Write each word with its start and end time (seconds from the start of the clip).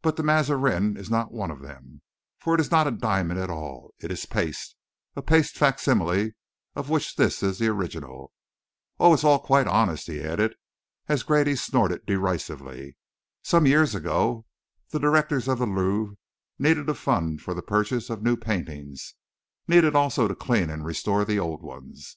But 0.00 0.16
the 0.16 0.22
Mazarin 0.22 0.96
is 0.96 1.10
not 1.10 1.30
one 1.30 1.50
of 1.50 1.60
them; 1.60 2.00
for 2.38 2.54
it 2.54 2.60
is 2.62 2.70
not 2.70 2.86
a 2.86 2.90
diamond 2.90 3.38
at 3.38 3.50
all; 3.50 3.92
it 4.00 4.10
is 4.10 4.24
paste 4.24 4.74
a 5.14 5.20
paste 5.20 5.58
facsimile 5.58 6.32
of 6.74 6.88
which 6.88 7.16
this 7.16 7.42
is 7.42 7.58
the 7.58 7.68
original. 7.68 8.32
Oh, 8.98 9.10
it 9.12 9.16
is 9.16 9.24
all 9.24 9.38
quite 9.38 9.66
honest," 9.66 10.06
he 10.06 10.22
added, 10.22 10.54
as 11.06 11.22
Grady 11.22 11.54
snorted 11.54 12.06
derisively. 12.06 12.96
"Some 13.42 13.66
years 13.66 13.94
ago, 13.94 14.46
the 14.88 14.98
directors 14.98 15.48
of 15.48 15.58
the 15.58 15.66
Louvre 15.66 16.16
needed 16.58 16.88
a 16.88 16.94
fund 16.94 17.42
for 17.42 17.52
the 17.52 17.60
purchase 17.60 18.08
of 18.08 18.22
new 18.22 18.38
paintings; 18.38 19.16
needed 19.68 19.94
also 19.94 20.28
to 20.28 20.34
clean 20.34 20.70
and 20.70 20.82
restore 20.82 21.26
the 21.26 21.38
old 21.38 21.60
ones. 21.62 22.16